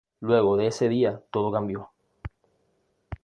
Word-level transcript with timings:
Luego 0.21 0.57
de 0.57 0.65
ese 0.65 0.89
día, 0.89 1.21
todo 1.29 1.51
cambió. 1.51 1.91